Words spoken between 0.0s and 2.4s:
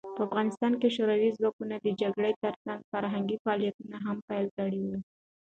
په افغانستان کې شوروي ځواکونه د جګړې